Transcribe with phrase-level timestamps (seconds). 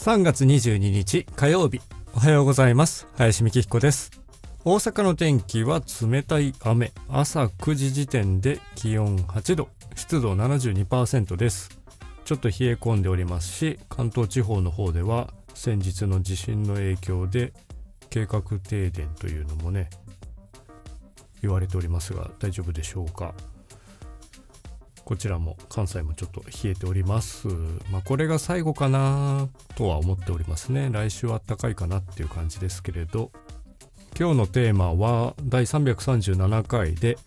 [0.00, 1.82] 3月22日火曜日。
[2.14, 3.06] おはようございます。
[3.18, 4.10] 林美希彦です。
[4.64, 6.92] 大阪の天気は冷たい雨。
[7.10, 9.68] 朝9時時点で気温8度。
[9.94, 11.78] 湿度72%です。
[12.24, 17.52] ちょっと冷え込んでおりますし関東地方の方では先日の地震の影響で
[18.08, 19.90] 計画停電というのもね
[21.42, 23.34] 言われておりますが大丈夫でしょうか？
[25.10, 27.48] こちらも関西もちょっと冷えております。
[27.90, 30.88] まあこれが最後かなとは思っておりますね。
[30.88, 33.32] 来週は暖かいかなっていう感じですけれど。
[34.16, 37.18] 今日のテーマは第337回で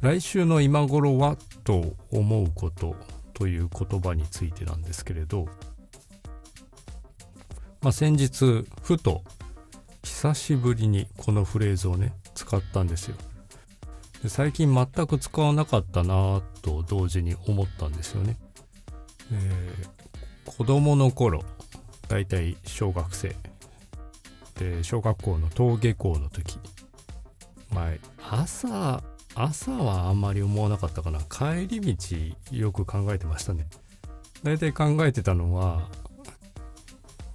[0.00, 2.96] 来週の今頃はと思うこと
[3.34, 5.48] という言葉についてなんですけれど。
[7.82, 9.22] まあ先日ふと
[10.02, 13.16] 久しぶりにこのフレーズをね使ったんですよ。
[14.28, 18.36] 最近全く使わなかったなと同時に思ったんですよね。
[19.32, 21.42] えー、子供の頃
[22.08, 23.34] だいたい小学生。
[24.58, 26.58] で小学校の登下校の時。
[27.72, 27.88] ま
[28.28, 29.02] あ朝
[29.34, 31.18] 朝はあんまり思わなかったかな。
[31.20, 33.66] 帰り道よく考えてましたね。
[34.44, 35.88] だいたい考えてたのは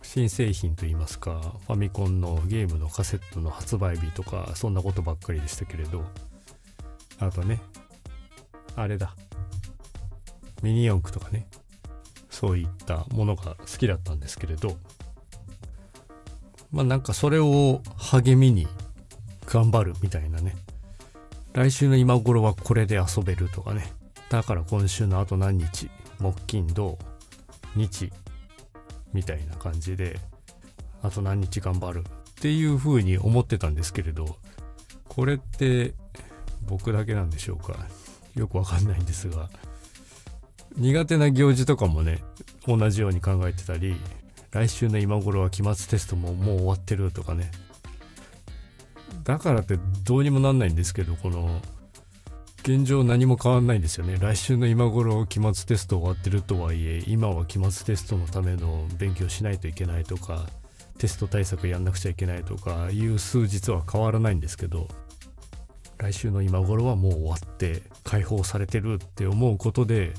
[0.04, 6.06] 新製品といいますかファミコンのゲームのカセットの発売日とかそんなことばっかりでしたけれど。
[7.20, 7.62] あとね、
[8.76, 9.16] あれだ。
[10.62, 11.48] ミニ四駆とかね。
[12.30, 14.78] そういったものが好きだったんですけれど、
[16.72, 18.68] まあなんかそれを励みに
[19.48, 20.56] 頑張るみたいなね。
[21.54, 23.92] 来週の今頃はこれで遊べるとかね。
[24.30, 27.00] だから今週のあと何日、木金土
[27.76, 28.12] 日
[29.14, 30.20] みたいな感じで、
[31.02, 34.38] あと何日頑張るっていう風に思ってたんですけれど、
[35.08, 35.96] これって
[36.68, 37.76] 僕だけなんでしょうか。
[38.36, 39.50] よくわかんないんですが。
[40.76, 42.24] 苦手な行事とかもね
[42.68, 43.96] 同じように考えてたり
[44.52, 47.52] 来週の今頃は期末テストももう終わってるとかね。
[49.24, 51.62] だからってどうにもなんないんですけどこの
[52.62, 54.18] 現状何も変わんないんですよね。
[54.20, 60.46] 来週の今頃期末テスト終わってるとはいえ今は期末テストのための勉強しないといけないとか
[60.98, 64.88] テスト対策やんなくちゃいけないとかいう数日は変わらないんですけど
[65.98, 70.14] 来週の今頃はもう終わって解放されてるって思うことで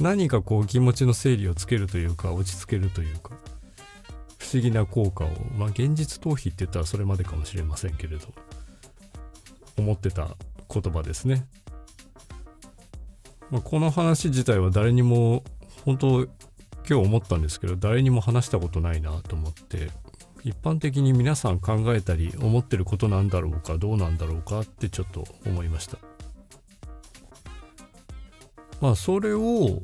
[0.00, 3.30] 何かこう気持ちの整理をつけるというか落ち着けるというか
[4.38, 8.26] 不思議な効果をまあ現実逃避って言ったらそれまでかもしれませんけれど
[9.78, 10.36] 思ってた
[10.72, 11.46] 言葉ですね。
[13.50, 15.44] まあ、この話自体は誰にも
[15.84, 16.30] 本当今
[16.86, 19.90] 日思ったんですけど誰にも話したことないなと思って
[20.46, 25.98] 一般的に皆さん考えたり思ってることなんだろうかどうなんだろうかってちょっと思いました。
[28.80, 29.82] まあそれを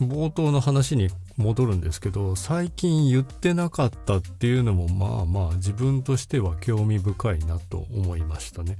[0.00, 8.78] 冒頭の話に戻るんですけど最近言ってなかったっていうのもまあまあ自分としては興味深いなと思いましたね。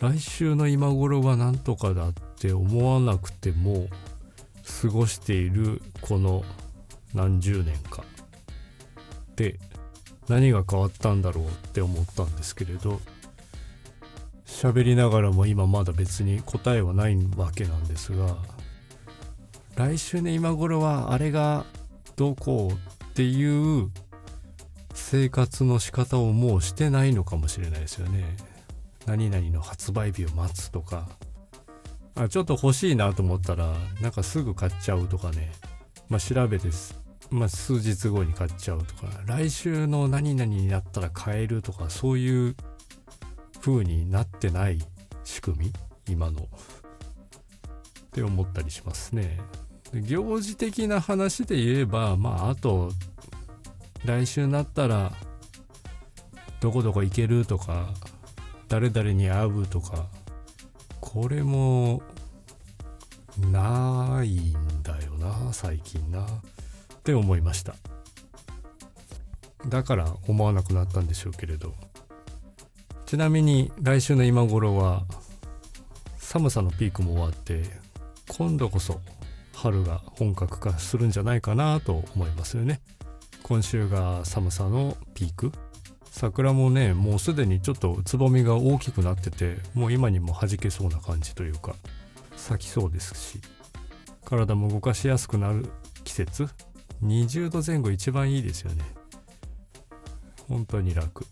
[0.00, 3.88] 来週の今頃は何とかだって思わなくても
[4.80, 6.42] 過ごしているこの
[7.12, 8.02] 何十年か
[9.36, 9.58] で
[10.28, 13.00] 何が変わったんだろうって思ったんですけれど
[14.46, 18.36] 喋りながらも今まだ別に答えはないわけなんですが
[19.76, 21.66] 来週ね今頃はあれが
[22.16, 23.90] どうこうっていう
[24.94, 28.36] 生活の仕方をもうしてないのかもしれないですよね。
[29.06, 31.08] 何々の発売日を待つとか
[32.14, 35.52] あちょっと欲しいなと思ったらなんかすぐ買っちゃうとかね
[36.08, 36.70] まあ調べて
[37.34, 42.54] まあ、数日後に買っちゃうとか来週の何々になったら買えるとかそういう
[43.60, 44.78] 風になってない
[45.24, 45.72] 仕組み？
[46.08, 46.46] 今のっ
[48.12, 49.40] て思ったりしますね。
[49.92, 52.92] 行事的な話で言えばまああと
[54.04, 55.12] 来週になったら
[56.60, 57.92] どこどこ行けるとか
[58.68, 60.06] 誰々に会うとか
[61.00, 62.00] これも
[63.50, 66.24] ないんだよな最近な。
[67.04, 67.74] って思いました。
[69.68, 71.74] だから思わなくなったんでしょうけれど。
[73.04, 75.04] ちなみに来週の今頃は
[76.16, 77.64] 寒さのピークも終わって
[78.28, 79.02] 今度こそ
[79.52, 82.80] 春が本格化するんじゃないかなと思いますよね。
[83.42, 85.52] 今週が寒さのピーク。
[86.10, 91.74] 桜もねもうすでにちょっとつぼみが大きくなっててもう今にも弾けそうな感じというか
[92.36, 93.40] 咲きそうですし
[94.24, 95.66] 体も動かしやすくなる
[96.04, 96.48] 季節
[97.04, 98.84] 20度前後一番いいですよね。
[100.48, 101.26] 本当に楽。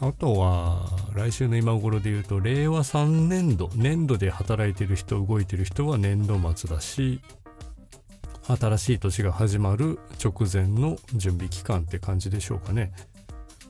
[0.00, 7.20] あとは来週の今頃で言うと令和3年度年度で働いてる人動いてる人は年度末だし
[8.46, 12.92] 新しい年が始まる直前の準備期間って感じでしょうかね。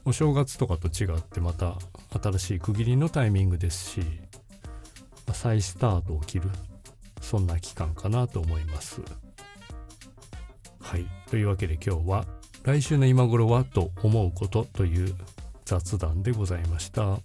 [0.05, 1.77] お正月とかと違ってまた
[2.23, 4.03] 新しい区切りのタイミングですし
[5.33, 6.51] 再スタートを切る
[7.21, 9.03] そんな期間かなと思います。
[10.89, 11.07] はい。
[11.31, 12.25] というわけで今日は
[12.65, 15.15] 来週の今頃はと思うことという
[15.67, 17.19] 雑談でございました。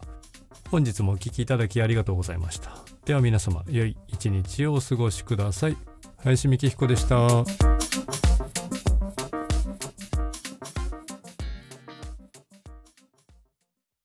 [0.69, 2.75] 本日もお聴きいただきありがとうございました。
[3.05, 5.77] では皆様良い一日をお過ごしください。
[6.17, 7.72] 林美希彦でした。